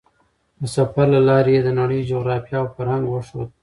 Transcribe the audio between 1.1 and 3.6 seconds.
له لارې یې د نړۍ جغرافیه او فرهنګ وښود.